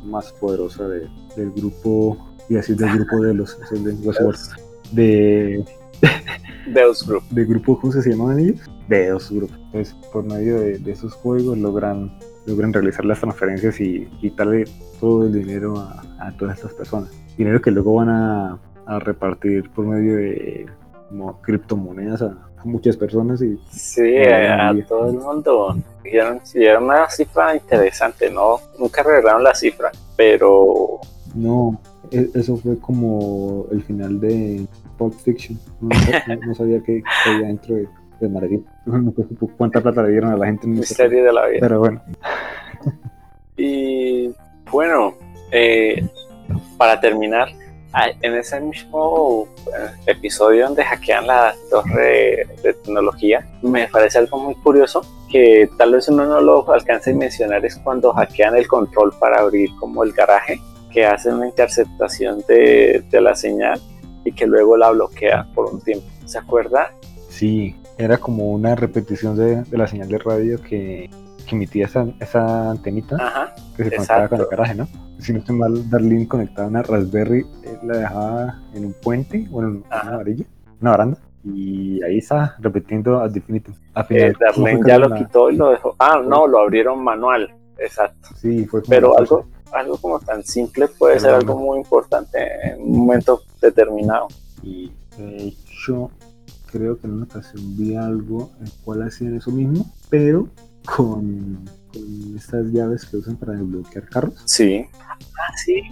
más 0.04 0.32
poderosa 0.34 0.86
de- 0.88 1.08
del 1.36 1.50
grupo, 1.52 2.16
y 2.48 2.56
así 2.56 2.74
del 2.74 2.94
grupo 2.98 3.20
de 3.22 3.34
los, 3.34 3.58
de, 3.70 3.94
los- 4.04 4.50
de, 4.92 5.64
Deus 6.74 7.06
Group. 7.06 7.22
de 7.30 7.44
grupo, 7.44 7.78
¿cómo 7.80 7.92
se 7.92 8.10
llamaban 8.10 8.38
ellos? 8.40 8.60
De 8.88 9.08
dos 9.10 9.30
grupos. 9.30 9.56
Entonces, 9.66 9.94
por 10.12 10.24
medio 10.24 10.60
de, 10.60 10.78
de 10.78 10.92
esos 10.92 11.14
juegos 11.14 11.56
logran, 11.58 12.18
logran 12.46 12.72
realizar 12.72 13.04
las 13.04 13.20
transferencias 13.20 13.80
y 13.80 14.06
quitarle 14.20 14.64
todo 15.00 15.24
el 15.26 15.32
dinero 15.32 15.78
a, 15.78 16.02
a 16.20 16.36
todas 16.36 16.56
estas 16.58 16.74
personas. 16.74 17.10
Dinero 17.38 17.60
que 17.60 17.70
luego 17.70 17.94
van 17.94 18.08
a, 18.10 18.58
a 18.86 18.98
repartir 18.98 19.70
por 19.70 19.86
medio 19.86 20.16
de 20.16 20.66
como 21.08 21.40
criptomonedas 21.42 22.22
a, 22.22 22.36
a 22.62 22.68
muchas 22.68 22.96
personas 22.96 23.42
y 23.42 23.58
Sí, 23.70 24.16
a, 24.18 24.74
todo 24.88 25.10
el 25.10 25.16
mundo. 25.18 25.76
Dijeron, 26.02 26.40
dieron 26.54 26.84
una 26.84 27.08
cifra 27.10 27.54
interesante, 27.54 28.30
¿no? 28.30 28.58
Nunca 28.78 29.02
revelaron 29.02 29.42
la 29.44 29.54
cifra, 29.54 29.90
pero 30.16 31.00
no, 31.34 31.80
e- 32.10 32.28
eso 32.34 32.56
fue 32.56 32.78
como 32.78 33.66
el 33.70 33.82
final 33.82 34.20
de 34.20 34.66
Pulp 34.98 35.14
Fiction. 35.14 35.58
No, 35.80 35.88
no- 36.28 36.46
no 36.46 36.54
sabía 36.54 36.80
que 36.82 37.02
había 37.26 37.46
dentro 37.48 37.76
de, 37.76 37.88
de 38.20 38.28
Madrid. 38.28 38.60
No 38.86 39.12
sé 39.12 39.24
cuánta 39.56 39.80
plata 39.80 40.02
le 40.02 40.10
dieron 40.10 40.30
a 40.32 40.36
la 40.36 40.46
gente 40.46 40.66
en 40.66 40.72
misterio 40.74 41.24
de 41.24 41.32
la 41.32 41.46
vida. 41.46 41.58
Pero 41.60 41.78
bueno, 41.80 42.02
Y 43.56 44.34
bueno, 44.70 45.14
eh, 45.50 46.06
para 46.78 47.00
terminar, 47.00 47.48
ah, 47.92 48.08
en 48.20 48.34
ese 48.34 48.60
mismo 48.60 49.48
eh, 49.66 49.90
episodio 50.06 50.66
donde 50.66 50.84
hackean 50.84 51.26
la 51.26 51.54
torre 51.70 52.46
de 52.62 52.74
tecnología, 52.74 53.46
me 53.62 53.88
parece 53.88 54.18
algo 54.18 54.38
muy 54.38 54.54
curioso 54.56 55.02
que 55.30 55.68
tal 55.78 55.92
vez 55.92 56.08
uno 56.08 56.26
no 56.26 56.40
lo 56.40 56.70
alcance 56.72 57.10
a 57.10 57.14
mencionar 57.14 57.64
es 57.64 57.76
cuando 57.76 58.12
hackean 58.12 58.56
el 58.56 58.68
control 58.68 59.12
para 59.18 59.40
abrir 59.40 59.70
como 59.80 60.04
el 60.04 60.12
garaje, 60.12 60.60
que 60.92 61.06
hacen 61.06 61.34
una 61.34 61.48
interceptación 61.48 62.44
de, 62.46 63.02
la 63.12 63.34
señal 63.34 63.80
y 64.24 64.32
que 64.32 64.46
luego 64.46 64.76
la 64.76 64.90
bloquea 64.90 65.48
por 65.54 65.72
un 65.72 65.80
tiempo. 65.80 66.06
¿Se 66.26 66.38
acuerda? 66.38 66.92
Sí, 67.30 67.74
era 67.96 68.18
como 68.18 68.52
una 68.52 68.74
repetición 68.74 69.36
de 69.36 69.78
la 69.78 69.86
señal 69.86 70.08
de 70.08 70.18
radio 70.18 70.60
que, 70.62 71.08
que 71.42 71.54
emitía 71.56 71.86
esa, 71.86 72.06
esa 72.20 72.70
antenita 72.70 73.16
Ajá. 73.20 73.54
que 73.76 73.84
se 73.84 73.90
conectaba 73.90 74.28
con 74.28 74.36
el 74.38 74.42
exacto. 74.44 74.48
garaje, 74.50 74.74
¿no? 74.74 74.88
Si 75.18 75.32
no 75.32 75.38
estoy 75.38 75.56
mal, 75.56 75.90
Darlene 75.90 76.26
conectaba 76.28 76.68
una 76.68 76.82
Raspberry, 76.82 77.40
eh, 77.64 77.78
la 77.84 77.96
dejaba 77.98 78.60
en 78.74 78.86
un 78.86 78.92
puente, 78.94 79.46
bueno, 79.50 79.68
en 79.68 79.84
Ajá. 79.90 80.08
una 80.08 80.16
varilla, 80.18 80.44
una 80.80 80.90
baranda, 80.90 81.18
y 81.44 82.02
ahí 82.02 82.18
está 82.18 82.56
repitiendo. 82.60 83.20
Al 83.20 83.34
Eh, 83.36 83.40
final, 83.40 84.36
¿cómo 84.54 84.66
fue 84.66 84.72
Darlene 84.72 84.88
ya 84.88 84.98
la- 84.98 85.08
lo 85.08 85.14
quitó 85.16 85.50
y 85.50 85.56
lo 85.56 85.70
dejó. 85.70 85.94
Ah, 85.98 86.20
no, 86.24 86.46
lo 86.46 86.58
abrieron 86.60 87.02
manual. 87.04 87.54
Exacto. 87.78 88.28
Sí, 88.36 88.64
fue 88.66 88.82
Pero 88.88 89.16
algo, 89.18 89.46
algo 89.72 89.96
como 89.98 90.18
tan 90.20 90.42
simple 90.44 90.86
puede 90.88 91.14
Pero 91.14 91.24
ser 91.26 91.34
algo 91.34 91.56
muy 91.58 91.78
importante 91.78 92.38
en 92.64 92.82
un 92.82 92.98
momento 92.98 93.42
determinado. 93.60 94.28
Y 94.62 94.92
de 95.18 95.48
hecho, 95.48 96.10
creo 96.70 96.98
que 96.98 97.06
en 97.06 97.14
una 97.14 97.24
ocasión 97.24 97.76
vi 97.76 97.96
algo 97.96 98.50
en 98.60 98.66
el 98.66 98.72
cual 98.84 99.02
hacían 99.02 99.36
eso 99.36 99.50
mismo, 99.50 99.84
pero 100.10 100.48
con, 100.86 101.64
con 101.92 102.36
estas 102.36 102.66
llaves 102.72 103.04
que 103.06 103.16
usan 103.18 103.36
para 103.36 103.52
desbloquear 103.52 104.08
carros. 104.08 104.34
Sí. 104.46 104.86
Ah, 104.94 105.52
sí. 105.64 105.82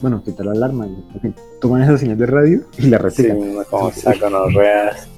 Bueno, 0.00 0.22
quitar 0.22 0.46
la 0.46 0.52
alarma. 0.52 0.86
y, 0.86 0.94
en 1.14 1.20
fin, 1.20 1.34
toman 1.60 1.82
esa 1.82 1.98
señal 1.98 2.18
de 2.18 2.26
radio 2.26 2.60
y 2.78 2.82
la 2.86 2.98
Sí, 3.10 3.22
replican. 3.22 3.54
no 3.54 3.64
como 3.64 3.90
saco 3.92 4.48
reas. 4.54 5.08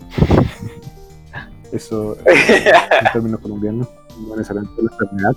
Eso 1.73 2.17
es 2.25 2.65
un 3.07 3.13
término 3.13 3.39
colombiano, 3.41 3.89
no 4.27 4.37
necesariamente 4.37 4.83
la 4.83 4.91
enfermedad. 4.93 5.33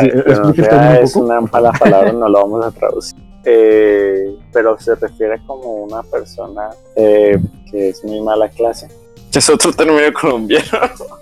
Sí, 0.00 1.02
es 1.02 1.16
una 1.16 1.40
mala 1.40 1.72
palabra, 1.72 2.12
no 2.12 2.28
lo 2.28 2.42
vamos 2.42 2.64
a 2.64 2.70
traducir. 2.72 3.18
Eh, 3.44 4.36
pero 4.52 4.76
se 4.78 4.94
refiere 4.96 5.40
como 5.46 5.84
una 5.84 6.02
persona 6.02 6.70
eh, 6.96 7.38
que 7.70 7.90
es 7.90 8.04
muy 8.04 8.20
mala 8.20 8.48
clase. 8.48 8.88
Es 9.36 9.50
otro 9.50 9.70
término 9.72 10.00
colombiano. 10.18 10.64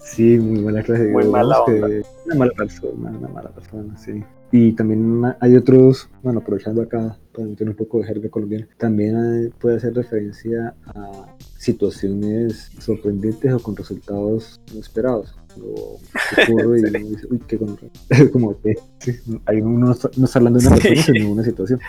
Sí, 0.04 0.38
muy 0.38 0.60
buena 0.62 0.82
clase. 0.82 1.04
Muy 1.08 1.24
mala 1.26 1.62
onda. 1.62 1.88
Una 2.26 2.34
mala 2.36 2.52
persona, 2.56 3.10
una 3.10 3.28
mala 3.28 3.50
persona, 3.50 3.96
sí. 3.98 4.22
Y 4.52 4.72
también 4.72 5.22
hay 5.40 5.56
otros, 5.56 6.08
bueno, 6.22 6.38
aprovechando 6.38 6.82
acá 6.82 7.16
para 7.34 7.48
meter 7.48 7.68
un 7.68 7.74
poco 7.74 7.98
de 7.98 8.04
jerga 8.06 8.28
colombiana, 8.28 8.68
también 8.78 9.16
hay- 9.16 9.48
puede 9.60 9.78
hacer 9.78 9.94
referencia 9.94 10.74
a 10.86 11.26
situaciones 11.58 12.70
sorprendentes 12.78 13.52
o 13.52 13.58
con 13.58 13.74
resultados 13.74 14.60
inesperados. 14.72 15.34
Ocurre 15.56 16.80
y 16.80 16.84
uno 16.84 16.98
dice, 17.10 17.26
uy, 17.30 17.40
qué 17.48 17.56
gonorrea". 17.56 17.90
Como 18.32 18.60
que 18.60 18.76
sí, 19.00 19.12
hay 19.46 19.60
uno 19.60 19.86
no 20.16 20.24
está, 20.24 20.38
hablando 20.38 20.60
de 20.60 20.66
una 20.68 20.76
persona, 20.76 21.02
sino 21.02 21.26
de 21.26 21.32
una 21.32 21.42
situación. 21.44 21.80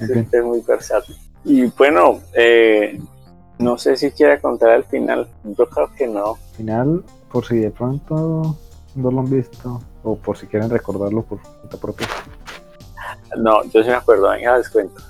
Es, 0.00 0.10
Ok. 0.10 0.16
es 0.32 0.44
muy 0.44 0.60
versátil. 0.66 1.14
Y 1.44 1.66
bueno, 1.78 2.20
eh, 2.34 2.98
no 3.58 3.78
sé 3.78 3.96
si 3.96 4.10
quiere 4.10 4.40
contar 4.40 4.70
al 4.70 4.84
final. 4.84 5.28
Yo 5.44 5.66
creo 5.68 5.90
que 5.96 6.06
no. 6.06 6.34
Al 6.34 6.56
final, 6.56 7.04
por 7.30 7.44
si 7.46 7.58
de 7.58 7.70
pronto 7.70 8.56
no 8.94 9.10
lo 9.10 9.20
han 9.20 9.30
visto, 9.30 9.80
o 10.02 10.16
por 10.16 10.36
si 10.36 10.46
quieren 10.46 10.70
recordarlo 10.70 11.22
por 11.22 11.40
cuenta 11.40 11.76
propia. 11.76 12.06
No, 13.36 13.64
yo 13.64 13.82
sí 13.82 13.88
me 13.88 13.94
acuerdo, 13.94 14.30
venga, 14.30 14.58
les 14.58 14.68
cuento. 14.68 15.02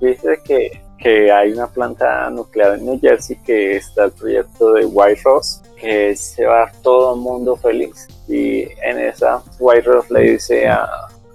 Dice 0.00 0.40
que, 0.44 0.82
que 0.98 1.30
hay 1.32 1.52
una 1.52 1.66
planta 1.66 2.28
nuclear 2.30 2.74
en 2.74 2.86
New 2.86 3.00
Jersey 3.00 3.36
que 3.42 3.76
está 3.76 4.04
el 4.04 4.12
proyecto 4.12 4.72
de 4.72 4.84
White 4.84 5.22
Rose, 5.24 5.62
que 5.76 6.14
se 6.16 6.44
va 6.44 6.64
a 6.64 6.72
todo 6.82 7.14
el 7.14 7.20
mundo 7.20 7.56
feliz. 7.56 8.08
Y 8.28 8.62
en 8.82 8.98
esa, 8.98 9.42
White 9.58 9.82
Rose 9.82 10.12
le 10.12 10.32
dice 10.32 10.68
a, 10.68 10.86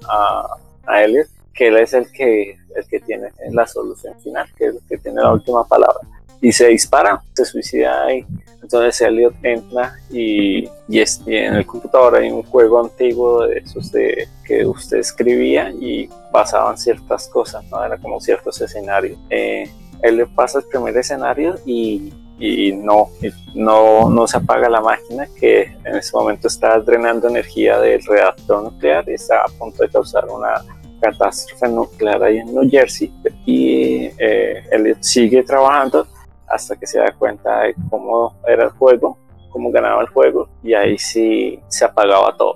a, 0.08 0.48
a 0.86 1.04
Elliot 1.04 1.28
que 1.54 1.68
él 1.68 1.78
es 1.78 1.94
el 1.94 2.12
que, 2.12 2.56
el 2.76 2.88
que 2.88 3.00
tiene 3.00 3.30
la 3.50 3.66
solución 3.66 4.14
final, 4.22 4.48
que 4.56 4.68
es 4.68 4.76
el 4.76 4.82
que 4.88 4.98
tiene 5.00 5.22
la 5.22 5.34
última 5.34 5.68
palabra. 5.68 6.00
Y 6.42 6.52
se 6.52 6.68
dispara, 6.68 7.22
se 7.34 7.46
suicida 7.46 8.06
ahí. 8.06 8.26
Entonces 8.62 9.00
Elliot 9.02 9.34
entra 9.44 9.94
y, 10.12 10.68
y, 10.90 11.00
es- 11.00 11.22
en 11.26 11.56
el 11.56 11.66
computador 11.66 12.16
hay 12.18 12.30
un 12.30 12.44
juego 12.44 12.82
antiguo 12.84 13.48
de 13.48 13.60
esos 13.60 13.92
de, 13.92 14.28
que 14.46 14.66
usted 14.66 14.98
escribía 14.98 15.72
y 15.72 16.10
pasaban 16.32 16.78
ciertas 16.78 17.28
cosas, 17.30 17.64
¿no? 17.72 17.84
Era 17.84 17.98
como 17.98 18.20
ciertos 18.20 18.60
escenarios. 18.62 19.18
Eh, 19.30 19.70
él 20.02 20.18
le 20.18 20.26
pasa 20.28 20.60
el 20.60 20.66
primer 20.66 20.96
escenario 20.98 21.56
y, 21.66 22.14
y 22.40 22.72
no, 22.74 23.10
no, 23.56 24.10
no 24.10 24.28
se 24.28 24.38
apaga 24.38 24.70
la 24.70 24.82
máquina 24.82 25.28
que 25.40 25.62
en 25.86 25.96
ese 25.96 26.16
momento 26.16 26.48
está 26.48 26.78
drenando 26.80 27.30
energía 27.30 27.80
del 27.80 28.04
reactor 28.06 28.64
nuclear 28.64 29.08
y 29.10 29.14
está 29.14 29.38
a 29.44 29.48
punto 29.58 29.82
de 29.84 29.90
causar 29.90 30.26
una 30.30 30.62
catástrofe 31.00 31.68
nuclear 31.70 32.22
ahí 32.24 32.38
en 32.40 32.54
New 32.54 32.70
Jersey 32.70 33.12
y 33.46 34.10
eh, 34.20 34.64
él 34.72 34.96
sigue 35.00 35.42
trabajando 35.44 36.06
hasta 36.48 36.76
que 36.76 36.88
se 36.88 37.00
da 37.00 37.12
cuenta 37.14 37.62
de 37.62 37.76
cómo 37.90 38.36
era 38.48 38.66
el 38.66 38.70
juego, 38.72 39.18
cómo 39.50 39.72
ganaba 39.72 40.02
el 40.02 40.08
juego 40.08 40.50
y 40.64 40.74
ahí 40.74 40.98
sí 40.98 41.60
se 41.68 41.86
apagaba 41.86 42.36
todo. 42.38 42.56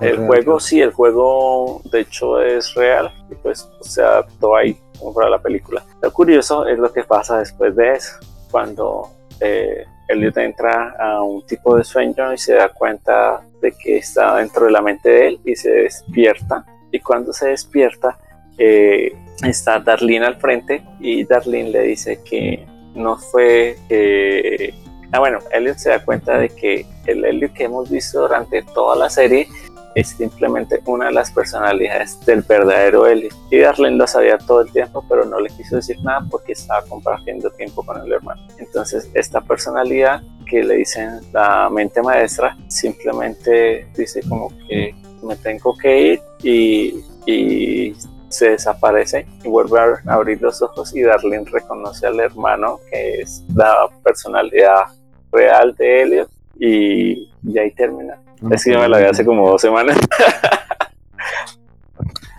El 0.00 0.26
juego, 0.26 0.58
sí, 0.58 0.80
el 0.80 0.92
juego 0.92 1.80
de 1.92 2.00
hecho 2.00 2.40
es 2.40 2.74
real 2.74 3.12
y 3.30 3.34
pues 3.36 3.70
se 3.82 4.02
adaptó 4.02 4.56
ahí 4.56 4.76
como 4.98 5.14
para 5.14 5.30
la 5.30 5.38
película. 5.38 5.84
Lo 6.02 6.12
curioso 6.12 6.66
es 6.66 6.78
lo 6.78 6.92
que 6.92 7.04
pasa 7.04 7.38
después 7.38 7.76
de 7.76 7.92
eso, 7.92 8.16
cuando 8.50 9.08
eh, 9.40 9.84
Elliot 10.08 10.36
entra 10.38 10.96
a 10.98 11.22
un 11.22 11.46
tipo 11.46 11.76
de 11.76 11.84
sueño 11.84 12.32
y 12.32 12.38
se 12.38 12.54
da 12.54 12.68
cuenta 12.68 13.42
de 13.60 13.72
que 13.72 13.98
está 13.98 14.36
dentro 14.36 14.66
de 14.66 14.72
la 14.72 14.82
mente 14.82 15.08
de 15.08 15.28
él 15.28 15.40
y 15.44 15.54
se 15.54 15.70
despierta. 15.70 16.64
Y 16.90 16.98
cuando 16.98 17.32
se 17.32 17.50
despierta, 17.50 18.18
eh, 18.58 19.12
está 19.44 19.78
Darlene 19.78 20.26
al 20.26 20.36
frente 20.36 20.82
y 20.98 21.24
Darlene 21.24 21.70
le 21.70 21.82
dice 21.82 22.20
que 22.24 22.66
no 22.94 23.16
fue 23.16 23.76
que... 23.88 24.74
Ah, 25.12 25.18
bueno, 25.18 25.38
Elliot 25.52 25.76
se 25.76 25.90
da 25.90 26.04
cuenta 26.04 26.38
de 26.38 26.48
que 26.48 26.86
el 27.06 27.24
Elliot 27.24 27.52
que 27.52 27.64
hemos 27.64 27.90
visto 27.90 28.20
durante 28.20 28.62
toda 28.62 28.94
la 28.94 29.10
serie 29.10 29.48
es 29.94 30.10
simplemente 30.10 30.80
una 30.86 31.06
de 31.06 31.12
las 31.12 31.32
personalidades 31.32 32.18
del 32.24 32.42
verdadero 32.42 33.06
Elliot. 33.06 33.34
Y 33.50 33.58
Darlene 33.58 33.96
lo 33.96 34.06
sabía 34.06 34.38
todo 34.38 34.60
el 34.60 34.70
tiempo, 34.72 35.04
pero 35.08 35.24
no 35.24 35.40
le 35.40 35.50
quiso 35.50 35.76
decir 35.76 36.00
nada 36.02 36.24
porque 36.30 36.52
estaba 36.52 36.82
compartiendo 36.82 37.50
tiempo 37.50 37.84
con 37.84 38.00
el 38.00 38.12
hermano. 38.12 38.40
Entonces, 38.58 39.10
esta 39.14 39.40
personalidad 39.40 40.22
que 40.46 40.62
le 40.62 40.76
dicen 40.76 41.20
la 41.32 41.68
mente 41.70 42.02
maestra, 42.02 42.56
simplemente 42.68 43.86
dice 43.96 44.20
como 44.28 44.48
que 44.68 44.94
me 45.22 45.36
tengo 45.36 45.76
que 45.76 46.00
ir 46.00 46.22
y, 46.42 47.04
y 47.26 47.94
se 48.40 48.50
desaparece 48.52 49.26
y 49.44 49.48
vuelve 49.48 49.78
a 49.78 50.14
abrir 50.14 50.40
los 50.40 50.62
ojos 50.62 50.96
y 50.96 51.02
Darlene 51.02 51.44
reconoce 51.50 52.06
al 52.06 52.18
hermano 52.20 52.80
que 52.90 53.20
es 53.20 53.44
la 53.54 53.86
personalidad 54.02 54.84
real 55.30 55.74
de 55.76 56.02
Elliot 56.02 56.30
y, 56.58 57.30
y 57.42 57.58
ahí 57.58 57.70
termina. 57.72 58.18
Es 58.50 58.64
que 58.64 58.72
yo 58.72 58.80
me 58.80 58.88
la 58.88 58.96
vi 58.98 59.04
hace 59.04 59.26
como 59.26 59.50
dos 59.50 59.60
semanas, 59.60 59.98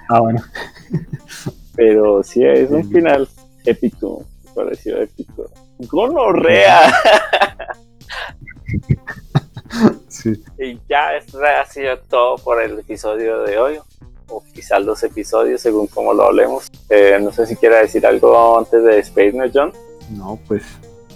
Ah, 0.10 0.20
bueno. 0.20 0.42
pero 1.76 2.24
sí 2.24 2.44
es 2.44 2.70
un 2.72 2.90
final 2.90 3.30
épico, 3.64 4.26
me 4.44 4.52
pareció 4.56 5.00
épico. 5.02 5.52
¡Gonorrea! 5.78 6.92
Sí. 10.10 10.34
Y 10.60 10.78
ya 10.90 11.16
esto 11.16 11.40
ha 11.42 11.66
sido 11.66 11.98
todo 12.00 12.36
por 12.36 12.62
el 12.62 12.78
episodio 12.78 13.42
de 13.44 13.58
hoy, 13.58 13.80
o 14.32 14.44
quizás 14.54 14.84
los 14.84 15.04
episodios, 15.04 15.62
según 15.62 15.88
como 15.88 16.14
lo 16.14 16.24
hablemos. 16.24 16.68
Eh, 16.90 17.20
no 17.22 17.32
sé 17.32 17.46
si 17.46 17.56
quiera 17.56 17.78
decir 17.82 18.06
algo 18.06 18.58
antes 18.58 18.84
de 18.84 18.96
despedirnos, 18.96 19.52
John. 19.54 19.72
No, 20.10 20.40
pues. 20.48 20.64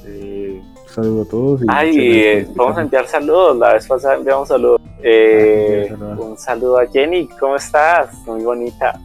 Eh, 0.05 0.62
saludo 0.93 1.24
a 1.24 1.25
todos. 1.25 1.62
y 1.62 1.65
Ay, 1.67 1.98
eh, 2.00 2.48
vamos 2.55 2.77
a 2.77 2.81
enviar 2.81 3.07
saludos. 3.07 3.57
La 3.57 3.74
vez 3.74 3.88
pasada 3.88 4.15
enviamos 4.15 4.48
saludos. 4.48 4.81
Eh, 5.01 5.88
Ah, 5.89 5.93
sí, 5.93 6.00
saludos. 6.00 6.25
un 6.25 6.38
saludo 6.38 6.79
a 6.79 6.88
Jenny, 6.88 7.27
¿cómo 7.39 7.55
estás? 7.55 8.13
Muy 8.25 8.43
bonita. 8.43 9.00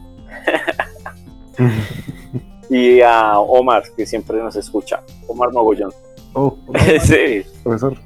Y 2.69 3.01
a 3.01 3.37
Omar, 3.39 3.83
que 3.97 4.05
siempre 4.05 4.37
nos 4.41 4.55
escucha. 4.55 5.01
Omar 5.27 5.51
Mogollón. 5.51 5.91
Oh, 6.33 6.55
sí. 7.03 7.43
profesor. 7.63 7.97